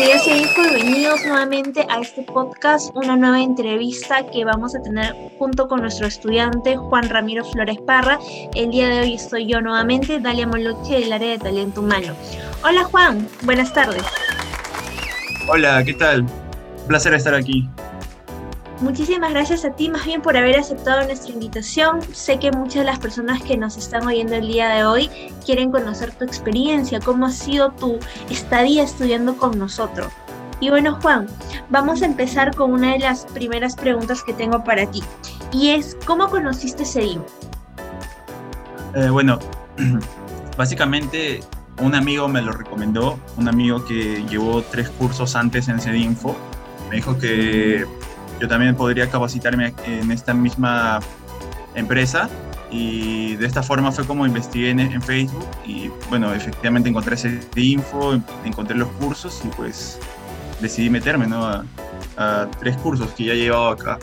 [0.00, 5.68] comunidad Info, bienvenidos nuevamente a este podcast, una nueva entrevista que vamos a tener junto
[5.68, 8.18] con nuestro estudiante Juan Ramiro Flores Parra.
[8.54, 12.14] El día de hoy estoy yo nuevamente, Dalia Moloche del área de talento humano.
[12.64, 14.02] Hola Juan, buenas tardes.
[15.48, 16.22] Hola, ¿qué tal?
[16.22, 17.68] Un placer estar aquí.
[18.80, 22.00] Muchísimas gracias a ti más bien por haber aceptado nuestra invitación.
[22.14, 25.10] Sé que muchas de las personas que nos están oyendo el día de hoy
[25.44, 27.98] quieren conocer tu experiencia, cómo ha sido tu
[28.30, 30.10] estadía estudiando con nosotros.
[30.60, 31.26] Y bueno, Juan,
[31.68, 35.02] vamos a empezar con una de las primeras preguntas que tengo para ti.
[35.52, 37.20] Y es, ¿cómo conociste CEDIM?
[38.94, 39.38] Eh, bueno,
[40.56, 41.40] básicamente
[41.80, 46.34] un amigo me lo recomendó, un amigo que llevó tres cursos antes en CEDINFO.
[46.88, 47.86] Me dijo que
[48.40, 51.00] yo también podría capacitarme en esta misma
[51.74, 52.28] empresa
[52.70, 58.18] y de esta forma fue como investigué en, Facebook y bueno, efectivamente encontré ese info,
[58.44, 59.98] encontré los cursos y pues
[60.60, 61.44] decidí meterme ¿no?
[61.44, 61.64] a,
[62.16, 63.98] a tres cursos que ya he llevado acá.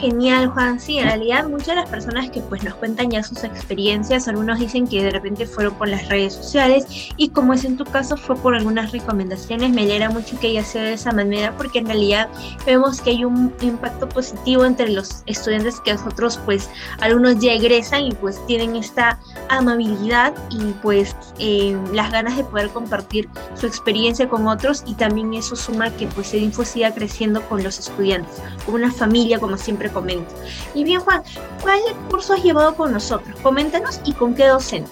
[0.00, 0.78] Genial, Juan.
[0.78, 4.60] Sí, en realidad muchas de las personas que pues nos cuentan ya sus experiencias, algunos
[4.60, 8.16] dicen que de repente fueron por las redes sociales y como es en tu caso
[8.16, 11.86] fue por algunas recomendaciones, me alegra mucho que haya sido de esa manera porque en
[11.86, 12.28] realidad
[12.64, 18.04] vemos que hay un impacto positivo entre los estudiantes que nosotros pues algunos ya egresan
[18.04, 24.28] y pues tienen esta amabilidad y pues eh, las ganas de poder compartir su experiencia
[24.28, 28.40] con otros y también eso suma que pues el info siga creciendo con los estudiantes,
[28.64, 30.34] como una familia como siempre comento.
[30.74, 31.22] Y bien, Juan,
[31.62, 33.38] ¿cuál curso has llevado con nosotros?
[33.42, 34.90] Coméntanos y con qué docente.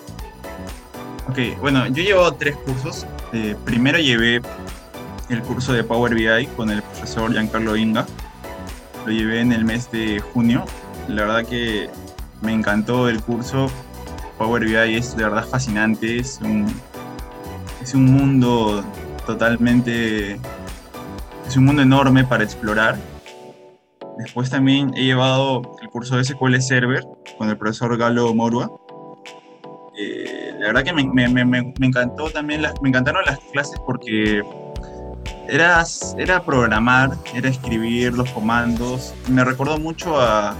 [1.29, 3.07] Ok, bueno, yo he llevado tres cursos.
[3.33, 4.41] Eh, primero llevé
[5.29, 8.07] el curso de Power BI con el profesor Giancarlo Inga.
[9.05, 10.65] Lo llevé en el mes de junio.
[11.09, 11.91] La verdad que
[12.43, 13.71] me encantó el curso.
[14.39, 16.19] Power BI es de verdad fascinante.
[16.19, 16.67] Es un,
[17.83, 18.85] es un mundo
[19.27, 20.39] totalmente...
[21.47, 22.97] Es un mundo enorme para explorar
[24.19, 27.05] Después también he llevado el curso de SQL Server
[27.37, 28.71] con el profesor Galo Morua.
[29.99, 31.03] Eh, la verdad que me,
[31.81, 34.43] encantó también, me encantaron las clases porque
[35.49, 35.85] era,
[36.19, 39.15] era programar, era escribir los comandos.
[39.29, 40.55] Me recordó mucho a,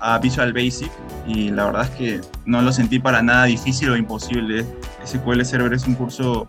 [0.00, 0.90] a Visual Basic
[1.26, 4.66] y la verdad es que no lo sentí para nada difícil o imposible.
[5.04, 6.48] SQL Server es un curso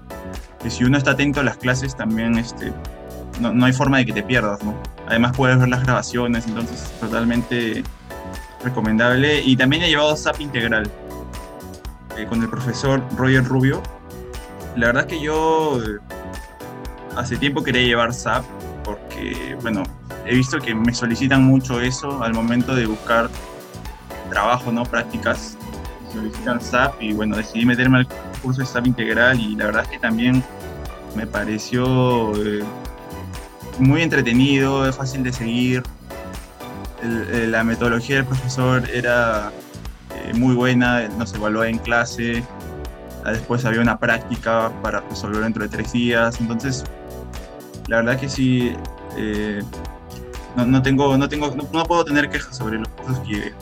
[0.62, 2.74] que si uno está atento a las clases también este,
[3.40, 4.74] no, no hay forma de que te pierdas, ¿no?
[5.08, 7.84] Además puedes ver las grabaciones, entonces totalmente
[8.64, 9.42] recomendable.
[9.42, 10.90] Y también he llevado SAP Integral
[12.18, 13.82] eh, con el profesor Roger Rubio.
[14.76, 16.00] La verdad es que yo eh,
[17.16, 18.44] hace tiempo quería llevar SAP
[18.84, 19.84] porque, bueno,
[20.26, 23.30] he visto que me solicitan mucho eso al momento de buscar
[24.30, 24.84] trabajo, ¿no?
[24.84, 25.58] Prácticas.
[26.12, 28.08] Solicitan SAP y, bueno, decidí meterme al
[28.42, 30.44] curso de SAP Integral y la verdad es que también
[31.16, 32.34] me pareció...
[32.44, 32.64] Eh,
[33.80, 35.84] muy entretenido, es fácil de seguir.
[37.04, 39.52] la metodología del profesor era
[40.16, 42.44] eh, muy buena, nos evaluó en clase.
[43.26, 46.40] Después había una práctica para resolver dentro de tres días.
[46.40, 46.84] Entonces,
[47.88, 48.74] la verdad que sí,
[49.18, 49.62] eh,
[50.56, 53.54] no, no, tengo, no, tengo, no, puedo tener quejas sobre los cursos que llevé.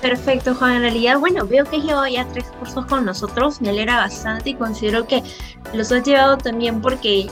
[0.00, 0.76] Perfecto, Juan.
[0.76, 3.60] En realidad, bueno, veo que has llevado ya tres cursos con nosotros.
[3.60, 5.22] Me alegra bastante y considero que
[5.74, 7.28] los has llevado también porque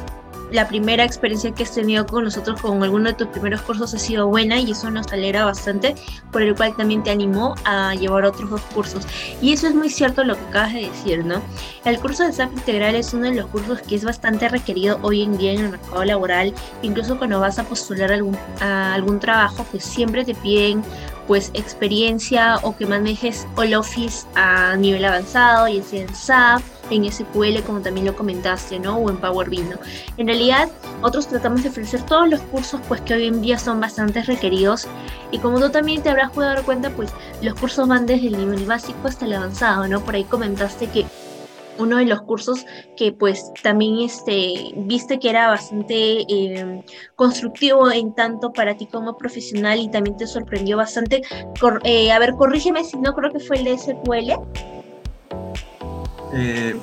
[0.50, 3.98] la primera experiencia que has tenido con nosotros con alguno de tus primeros cursos ha
[3.98, 5.94] sido buena y eso nos alegra bastante,
[6.32, 9.06] por el cual también te animó a llevar otros dos cursos.
[9.41, 11.42] Y eso es muy cierto lo que acabas de decir, ¿no?
[11.84, 15.22] El curso de SAP Integral es uno de los cursos que es bastante requerido hoy
[15.22, 19.66] en día en el mercado laboral, incluso cuando vas a postular algún, a algún trabajo,
[19.70, 20.82] pues siempre te piden
[21.28, 27.12] pues experiencia o que manejes All Office a nivel avanzado, y sea en SAP, en
[27.12, 28.97] SQL, como también lo comentaste, ¿no?
[28.97, 29.62] O en Power BI,
[30.16, 30.71] En realidad,
[31.03, 34.89] otros tratamos de ofrecer todos los cursos, pues que hoy en día son bastante requeridos.
[35.31, 37.11] Y como tú también te habrás podido dar cuenta, pues
[37.43, 40.00] los cursos van desde el nivel básico hasta el avanzado, ¿no?
[40.00, 41.05] Por ahí comentaste que
[41.78, 42.66] uno de los cursos
[42.97, 46.83] que pues también este, viste que era bastante eh,
[47.16, 51.22] constructivo en tanto para ti como profesional y también te sorprendió bastante.
[51.84, 54.33] Eh, a ver, corrígeme si no creo que fue el de SQL.
[56.34, 56.77] Eh,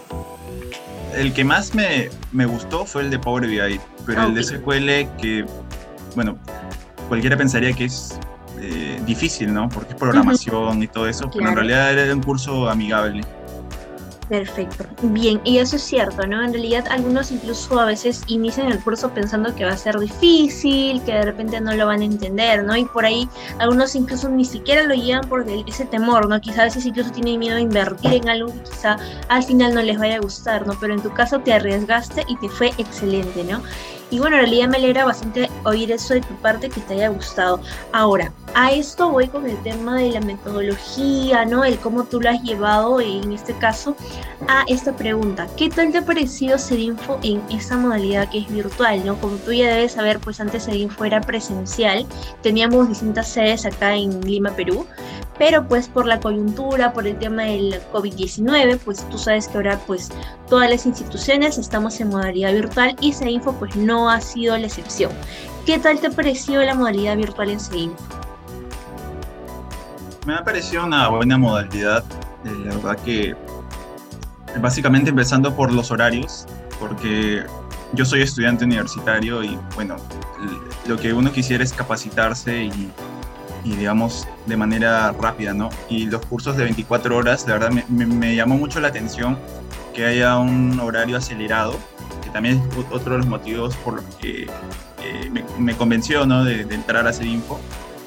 [1.16, 2.10] el que más me,
[2.46, 5.46] gustó fue el de Power BI, pero el de SQL que,
[6.16, 6.38] bueno,
[7.08, 8.20] cualquiera pensaría que es
[9.06, 9.70] difícil, ¿no?
[9.70, 13.22] Porque es programación y todo eso, pero en realidad era un curso amigable.
[14.30, 14.86] Perfecto.
[15.04, 16.44] Bien, y eso es cierto, ¿no?
[16.44, 21.00] En realidad algunos incluso a veces inician el curso pensando que va a ser difícil,
[21.04, 22.76] que de repente no lo van a entender, ¿no?
[22.76, 23.30] Y por ahí
[23.60, 26.42] algunos incluso ni siquiera lo llevan por ese temor, ¿no?
[26.42, 28.98] Quizá a veces incluso tienen miedo a invertir en algo que quizá
[29.30, 30.74] al final no les vaya a gustar, ¿no?
[30.80, 33.62] Pero en tu caso te arriesgaste y te fue excelente, ¿no?
[34.12, 37.10] Y bueno, en realidad me alegra bastante oír eso de tu parte que te haya
[37.10, 37.60] gustado.
[37.92, 41.64] Ahora, a esto voy con el tema de la metodología, ¿no?
[41.64, 43.96] El cómo tú lo has llevado, en este caso,
[44.48, 45.48] a esta pregunta.
[45.58, 49.16] ¿Qué tal te ha parecido Sedinfo en esta modalidad que es virtual, ¿no?
[49.20, 52.06] Como tú ya debes saber, pues antes Sedinfo era presencial.
[52.44, 54.86] Teníamos distintas sedes acá en Lima, Perú
[55.38, 59.80] pero pues por la coyuntura, por el tema del COVID-19, pues tú sabes que ahora
[59.86, 60.10] pues
[60.48, 65.12] todas las instituciones estamos en modalidad virtual y CEINFO pues no ha sido la excepción.
[65.66, 68.04] ¿Qué tal te pareció la modalidad virtual en CEINFO?
[70.26, 72.04] Me ha parecido una buena modalidad,
[72.46, 73.36] eh, la verdad que
[74.60, 76.46] básicamente empezando por los horarios,
[76.80, 77.44] porque
[77.94, 79.98] yo soy estudiante universitario y bueno,
[80.88, 82.92] lo que uno quisiera es capacitarse y
[83.66, 85.70] y digamos de manera rápida, ¿no?
[85.90, 89.38] Y los cursos de 24 horas, la verdad me, llamó mucho la atención
[89.94, 91.76] que haya un horario acelerado,
[92.24, 94.44] que también es otro de los motivos por los que
[95.04, 96.44] eh, me, convenció, ¿no?
[96.44, 97.60] De, entrar a hacer info,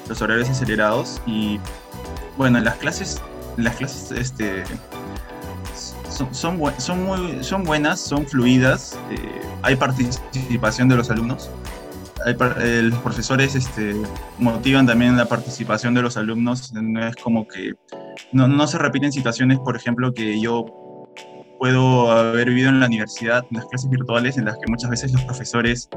[0.07, 1.59] los horarios acelerados y
[2.37, 3.21] bueno, las clases,
[3.57, 4.63] las clases, este,
[6.09, 11.49] son, son, son, muy, son buenas, son fluidas, eh, hay participación de los alumnos
[12.25, 13.95] los profesores este,
[14.37, 16.73] motivan también la participación de los alumnos.
[16.73, 17.73] No es como que
[18.31, 20.65] no, se repiten situaciones, por ejemplo, que yo
[21.59, 25.11] puedo haber vivido en la universidad, en las clases virtuales, en las que muchas veces
[25.11, 25.89] los profesores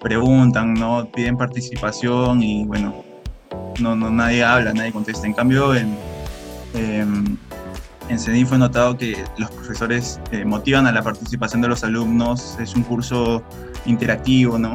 [0.00, 1.08] preguntan, ¿no?
[1.10, 3.04] piden participación y bueno,
[3.80, 5.26] no, nadie habla, nadie contesta.
[5.26, 5.96] En cambio, en,
[6.74, 7.38] en,
[8.08, 12.56] en CEDIN fue notado que los profesores eh, motivan a la participación de los alumnos,
[12.60, 13.42] es un curso
[13.86, 14.72] interactivo, ¿no?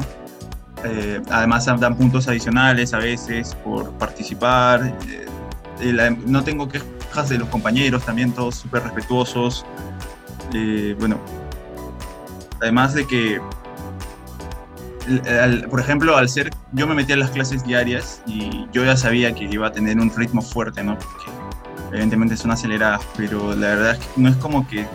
[0.84, 4.94] Eh, además dan puntos adicionales a veces por participar.
[5.80, 9.64] Eh, no tengo quejas de los compañeros, también todos súper respetuosos.
[10.52, 11.18] Eh, bueno,
[12.60, 13.40] además de que,
[15.70, 19.34] por ejemplo, al ser, yo me metí a las clases diarias y yo ya sabía
[19.34, 20.98] que iba a tener un ritmo fuerte, ¿no?
[20.98, 21.30] Porque
[21.92, 24.86] evidentemente son aceleradas, pero la verdad es que no es como que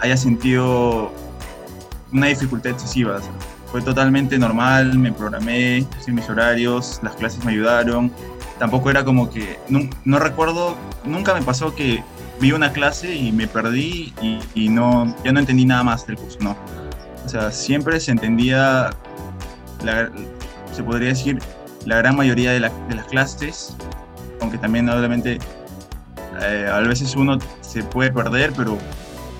[0.00, 1.12] haya sentido
[2.12, 3.20] una dificultad excesiva
[3.74, 8.08] fue totalmente normal, me programé, hice mis horarios, las clases me ayudaron.
[8.60, 12.00] Tampoco era como que, no, recuerdo, nunca me pasó que
[12.40, 14.14] vi una clase y me perdí
[14.54, 16.56] y, no, ya no entendí nada más del curso, no.
[17.26, 18.90] O sea, siempre se entendía,
[20.70, 21.40] se podría decir,
[21.84, 23.74] la gran mayoría de, de las clases,
[24.40, 25.40] aunque también obviamente
[26.42, 28.78] eh, a veces uno se puede perder, pero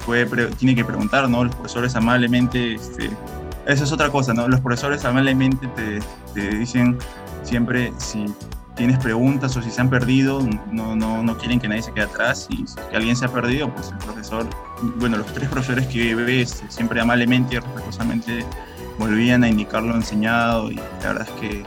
[0.05, 0.27] puede,
[0.57, 1.45] tiene que preguntar, ¿no?
[1.45, 3.11] Los profesores amablemente este,
[3.67, 4.49] esa es otra cosa, ¿no?
[4.49, 6.01] Los profesores amablemente te,
[6.35, 6.99] te dicen
[7.43, 8.27] siempre si
[8.77, 10.41] tienes preguntas o si se han perdido,
[10.73, 13.73] no, no, no quieren que nadie se quede atrás y si alguien se ha perdido,
[13.73, 14.47] pues el profesor,
[14.97, 18.45] bueno, los tres profesores que yo este, siempre amablemente y respetuosamente
[18.99, 21.65] volvían a indicar lo enseñado y la verdad es que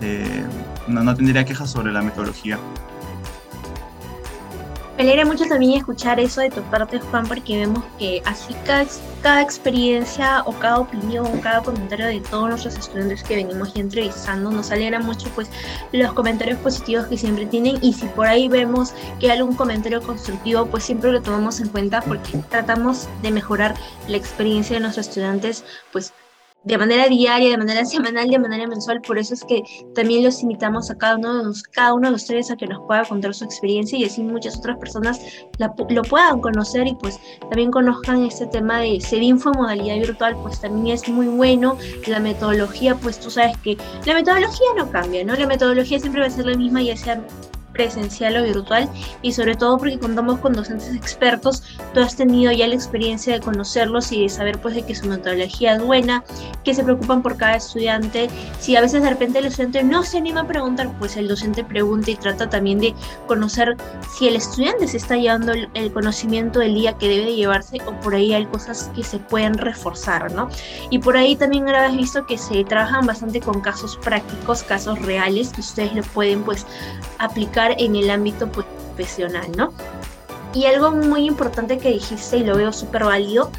[0.00, 0.44] eh,
[0.86, 2.58] no, no tendría quejas sobre la metodología.
[4.98, 8.52] Me alegra mucho también escuchar eso de tu parte, Juan, porque vemos que así
[9.22, 14.50] cada, experiencia o cada opinión, cada comentario de todos nuestros estudiantes que venimos ya entrevistando,
[14.50, 15.48] nos alegra mucho pues
[15.92, 17.78] los comentarios positivos que siempre tienen.
[17.80, 21.68] Y si por ahí vemos que hay algún comentario constructivo, pues siempre lo tomamos en
[21.68, 23.76] cuenta porque tratamos de mejorar
[24.08, 26.12] la experiencia de nuestros estudiantes pues
[26.64, 29.00] de manera diaria, de manera semanal, de manera mensual.
[29.00, 29.62] Por eso es que
[29.94, 32.84] también los invitamos a cada uno de, los, cada uno de ustedes a que nos
[32.86, 35.20] pueda contar su experiencia y así muchas otras personas
[35.88, 40.60] lo puedan conocer y pues también conozcan este tema de ser info modalidad virtual, pues
[40.60, 41.76] también es muy bueno.
[42.06, 45.34] La metodología, pues tú sabes que la metodología no cambia, ¿no?
[45.34, 47.22] La metodología siempre va a ser la misma, ya sea
[47.78, 48.90] presencial o virtual
[49.22, 51.62] y sobre todo porque contamos con docentes expertos,
[51.94, 55.06] tú has tenido ya la experiencia de conocerlos y de saber pues de que su
[55.06, 56.24] metodología es buena,
[56.64, 60.18] que se preocupan por cada estudiante, si a veces de repente el estudiante no se
[60.18, 62.94] anima a preguntar, pues el docente pregunta y trata también de
[63.28, 63.76] conocer
[64.18, 68.14] si el estudiante se está llevando el, conocimiento del día que debe llevarse o por
[68.14, 70.48] ahí hay cosas que se pueden reforzar, ¿no?
[70.90, 75.50] Y por ahí también habrás visto que se trabajan bastante con casos prácticos, casos reales
[75.50, 76.66] que ustedes lo pueden pues
[77.18, 79.72] aplicar en el ámbito profesional, ¿no?
[80.54, 83.50] Y algo muy importante que dijiste y lo veo súper válido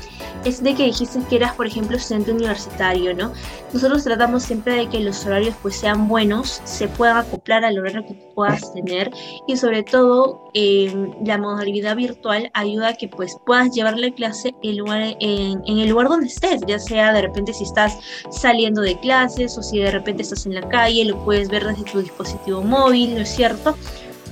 [0.46, 3.34] es de que dijiste que eras, por ejemplo, estudiante universitario, ¿no?
[3.74, 8.06] Nosotros tratamos siempre de que los horarios pues sean buenos, se puedan acoplar al horario
[8.06, 9.12] que puedas tener
[9.48, 14.56] y sobre todo em, la modalidad virtual ayuda a que pues puedas llevar la clase
[14.64, 17.98] en, lugar, en, en, el lugar donde estés, ya sea de repente si estás
[18.32, 21.84] saliendo de clases o si de repente estás en la calle, lo puedes ver desde
[21.84, 23.76] tu dispositivo móvil, ¿no es cierto?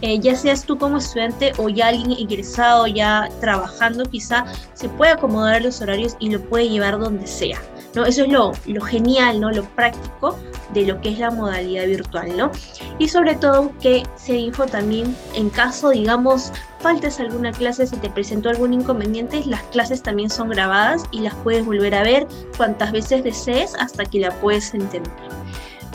[0.01, 5.11] Eh, ya seas tú como estudiante o ya alguien ingresado, ya trabajando, quizá se puede
[5.11, 7.59] acomodar a los horarios y lo puede llevar donde sea.
[7.95, 8.05] ¿no?
[8.05, 9.49] Eso es lo, lo genial, ¿no?
[9.49, 10.37] lo práctico
[10.73, 12.37] de lo que es la modalidad virtual.
[12.37, 12.51] ¿no?
[12.99, 18.49] Y sobre todo que info también, en caso, digamos, faltes alguna clase, se te presentó
[18.49, 23.23] algún inconveniente, las clases también son grabadas y las puedes volver a ver cuantas veces
[23.23, 25.11] desees hasta que la puedes entender.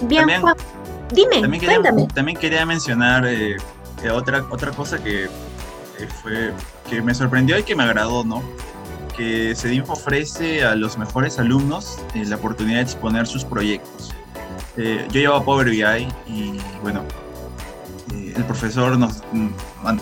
[0.02, 0.56] Bien, Juan,
[1.12, 2.08] dime, también cuéntame.
[2.12, 3.56] también quería mencionar eh,
[4.10, 5.28] otra, otra cosa que,
[6.22, 6.52] fue,
[6.88, 8.42] que me sorprendió y que me agradó, ¿no?
[9.16, 14.12] Que CEDINFO ofrece a los mejores alumnos eh, la oportunidad de exponer sus proyectos.
[14.76, 17.04] Eh, yo llevo a Power BI y bueno,
[18.14, 19.48] eh, el profesor nos, mm,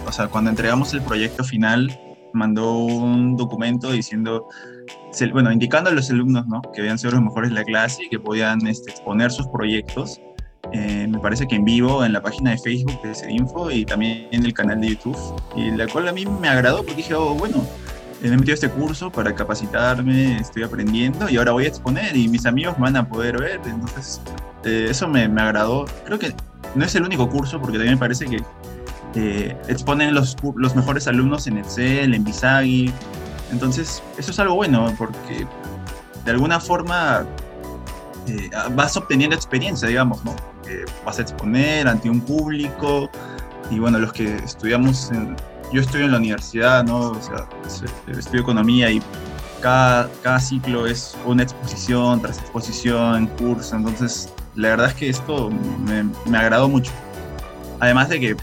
[0.06, 1.98] o sea, cuando entregamos el proyecto final,
[2.32, 4.48] mandó un documento diciendo,
[5.32, 6.62] bueno, indicando a los alumnos, ¿no?
[6.72, 10.20] Que habían sido los mejores de la clase y que podían este, exponer sus proyectos
[10.72, 14.28] eh, me parece que en vivo en la página de Facebook de Sedinfo y también
[14.30, 15.16] en el canal de YouTube,
[15.56, 17.66] y la cual a mí me agradó porque dije, oh, bueno,
[18.22, 22.28] me he metido este curso para capacitarme, estoy aprendiendo y ahora voy a exponer y
[22.28, 24.20] mis amigos van a poder ver, entonces
[24.64, 25.86] eh, eso me, me, agradó.
[26.04, 26.34] Creo que
[26.74, 28.42] no es el único curso porque también me parece que
[29.16, 32.92] eh, exponen los, los mejores alumnos en Excel, en Visagi,
[33.50, 35.46] entonces eso es algo bueno porque
[36.24, 37.26] de alguna forma
[38.76, 40.36] vas obteniendo experiencia, digamos, ¿no?
[41.04, 43.10] Vas a exponer ante un público
[43.70, 45.36] y bueno, los que estudiamos, en,
[45.72, 47.10] yo estudio en la universidad, ¿no?
[47.10, 47.48] O sea,
[48.08, 49.00] estudio economía y
[49.60, 55.50] cada, cada ciclo es una exposición tras exposición, curso, entonces la verdad es que esto
[55.50, 56.90] me, me agradó mucho.
[57.78, 58.36] Además de que,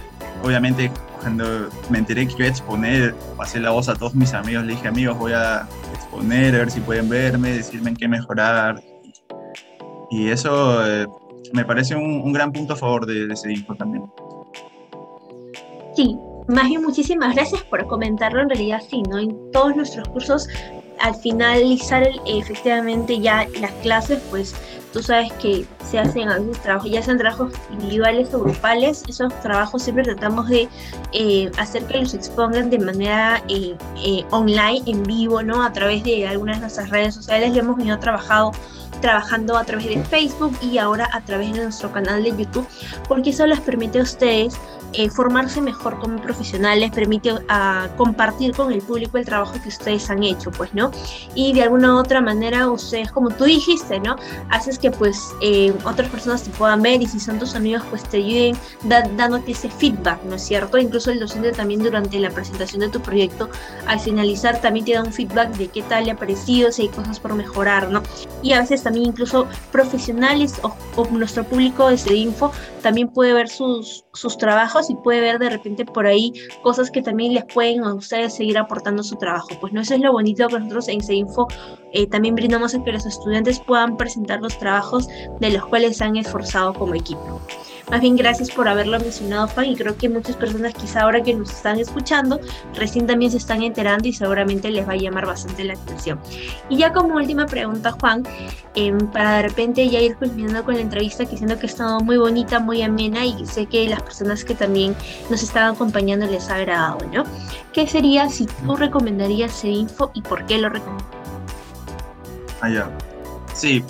[0.43, 4.65] obviamente, cuando me enteré que iba a exponer, pasé la voz a todos mis amigos,
[4.65, 8.81] le dije, amigos, voy a exponer, a ver si pueden verme, decirme en qué mejorar.
[10.09, 11.05] Y eso eh,
[11.53, 14.03] me parece un, gran punto a favor de, ese disco también.
[15.95, 18.41] Sí, más bien muchísimas gracias por comentarlo.
[18.41, 19.19] En realidad sí, ¿no?
[19.19, 20.47] En todos nuestros cursos,
[20.99, 24.55] al finalizar efectivamente ya las clases, pues
[24.97, 29.83] tú sabes que se hacen algunos trabajos, ya sean trabajos individuales o grupales, esos trabajos
[29.83, 30.67] siempre tratamos de
[31.11, 35.61] eh, hacer que los expongan de manera eh, eh, online, en vivo, ¿no?
[35.63, 38.51] A través de algunas de nuestras redes sociales, lo hemos venido trabajado
[38.99, 42.67] trabajando a través de Facebook y ahora a través de nuestro canal de YouTube,
[43.07, 44.57] porque eso les permite a ustedes
[44.93, 50.09] eh, formarse mejor como profesionales, permite uh, compartir con el público el trabajo que ustedes
[50.09, 50.91] han hecho, pues, ¿no?
[51.35, 54.15] Y de alguna u otra manera, ustedes, como tú dijiste, ¿no?
[54.49, 58.03] Haces que, pues, eh, otras personas te puedan ver y si son tus amigos, pues,
[58.03, 60.77] te ayuden dándote ese feedback, ¿no es cierto?
[60.77, 63.49] Incluso el docente también durante la presentación de tu proyecto,
[63.87, 66.89] al finalizar, también te da un feedback de qué tal le ha parecido, si hay
[66.89, 68.03] cosas por mejorar, ¿no?
[68.41, 70.75] Y a veces también incluso profesionales o,
[71.11, 72.51] nuestro público de info
[72.81, 76.33] también puede ver sus, sus trabajos y puede ver de repente por ahí
[76.63, 79.49] cosas que también les pueden a ustedes seguir aportando su trabajo.
[79.59, 81.47] Pues no, eso es lo bonito que nosotros en CEINFO
[81.93, 85.07] eh, también brindamos a que los estudiantes puedan presentar los trabajos
[85.39, 87.41] de los cuales se han esforzado como equipo.
[87.89, 91.33] Más bien, gracias por haberlo mencionado, Juan, y creo que muchas personas quizá ahora que
[91.33, 92.37] nos están escuchando,
[92.75, 96.19] recién también se están enterando y seguramente les va a llamar bastante la atención.
[96.69, 98.23] Y ya como última pregunta, Juan,
[98.75, 102.01] em, para de repente ya ir culminando con la entrevista, que siento que ha estado
[102.01, 104.93] muy bonita, muy amena, y sé que las personas que también
[105.29, 107.23] nos están acompañando les ha agradado, ¿no?
[107.71, 111.17] ¿Qué sería si tú recomendarías info y por qué lo recomendarías?
[112.61, 112.89] Ah, ya.
[113.53, 113.83] Sí,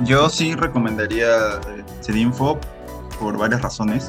[0.00, 2.58] yo sí recomendaría eh, info
[3.20, 4.08] por varias razones.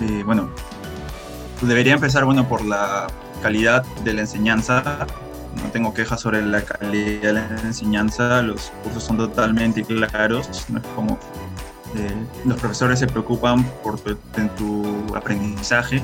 [0.00, 0.48] Eh, bueno,
[1.60, 3.08] debería empezar bueno, por la
[3.42, 5.06] calidad de la enseñanza.
[5.62, 10.78] No tengo quejas sobre la calidad de la enseñanza, los cursos son totalmente claros, no
[10.78, 11.18] es como
[11.96, 14.14] eh, los profesores se preocupan por tu,
[14.58, 16.02] tu aprendizaje,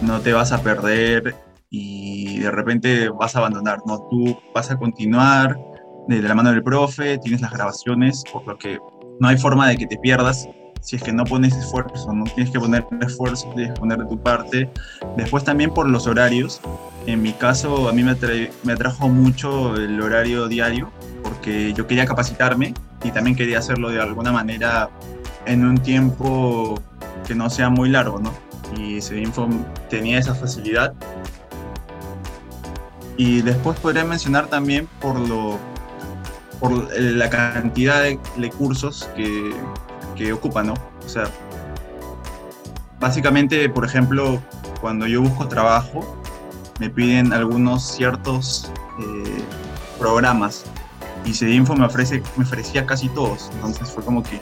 [0.00, 1.34] no te vas a perder
[1.68, 5.58] y de repente vas a abandonar, no, tú vas a continuar
[6.06, 8.78] de la mano del profe, tienes las grabaciones, por lo que
[9.20, 10.48] no hay forma de que te pierdas
[10.84, 14.04] si es que no pones esfuerzo, no tienes que poner esfuerzo, tienes que poner de
[14.04, 14.70] tu parte.
[15.16, 16.60] Después también por los horarios.
[17.06, 18.14] En mi caso, a mí me,
[18.64, 20.90] me atrajo mucho el horario diario
[21.22, 24.90] porque yo quería capacitarme y también quería hacerlo de alguna manera
[25.46, 26.78] en un tiempo
[27.26, 28.30] que no sea muy largo, ¿no?
[28.78, 29.48] Y Sedinfo
[29.88, 30.92] tenía esa facilidad.
[33.16, 35.58] Y después podría mencionar también por, lo,
[36.60, 39.52] por la cantidad de, cursos que,
[40.16, 40.74] que ocupa, ¿no?
[41.04, 41.24] O sea,
[43.00, 44.40] básicamente, por ejemplo,
[44.80, 46.20] cuando yo busco trabajo,
[46.80, 48.70] me piden algunos ciertos
[49.00, 49.42] eh,
[49.98, 50.64] programas
[51.24, 53.50] y Cedinfo me, ofrece, me ofrecía casi todos.
[53.54, 54.40] Entonces fue como que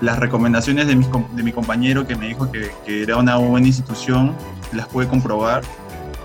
[0.00, 3.66] las recomendaciones de mi, de mi compañero que me dijo que, que, era una buena
[3.66, 4.34] institución,
[4.72, 5.62] las pude comprobar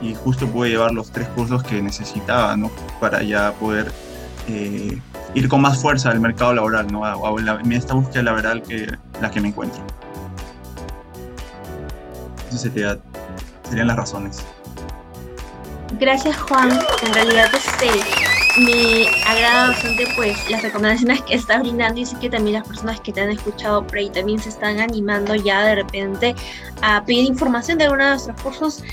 [0.01, 2.71] y justo pude llevar los tres cursos que necesitaba ¿no?
[2.99, 3.91] para ya poder
[4.47, 4.99] eh,
[5.33, 7.05] ir con más fuerza al mercado laboral, ¿no?
[7.05, 8.87] a, a, esta búsqueda laboral que
[9.21, 9.81] la que me encuentro.
[12.47, 12.97] Esas sería,
[13.69, 14.45] serían las razones.
[15.99, 16.69] Gracias Juan,
[17.05, 17.87] en realidad este,
[18.59, 22.99] me agrada bastante pues las recomendaciones que estás brindando y sé que también las personas
[23.01, 26.35] que te han escuchado por ahí también se están animando ya de repente
[26.81, 28.83] a pedir información de alguno de nuestros cursos.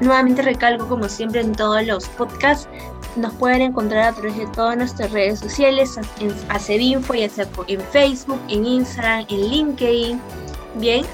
[0.00, 2.68] Nuevamente recalco como siempre en todos los podcasts,
[3.16, 7.80] nos pueden encontrar a través de todas nuestras redes sociales, en Acedinfo, ya sea en
[7.80, 10.20] Facebook, en Instagram, en LinkedIn.
[10.76, 11.04] Bien,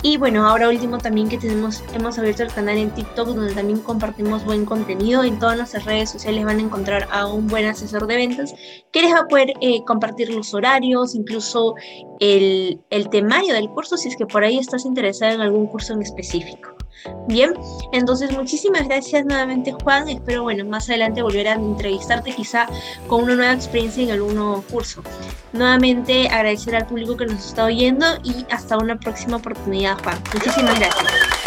[0.00, 3.80] y bueno, ahora último también que tenemos, hemos abierto el canal en TikTok donde también
[3.80, 5.24] compartimos buen contenido.
[5.24, 8.54] En todas nuestras redes sociales van a encontrar a un buen asesor de ventas
[8.92, 11.74] que les va a poder eh, compartir los horarios, incluso
[12.20, 15.94] el, el temario del curso si es que por ahí estás interesado en algún curso
[15.94, 16.77] en específico.
[17.26, 17.54] Bien,
[17.92, 22.66] entonces muchísimas gracias nuevamente Juan, espero bueno, más adelante volver a entrevistarte quizá
[23.06, 25.02] con una nueva experiencia en algún nuevo curso.
[25.52, 30.18] Nuevamente agradecer al público que nos está oyendo y hasta una próxima oportunidad Juan.
[30.34, 31.37] Muchísimas gracias.